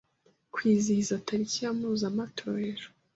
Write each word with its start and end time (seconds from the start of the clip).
kwizihize 0.53 1.15
teriki 1.25 1.57
ye 1.63 1.69
mpuzemetorero 1.77 2.87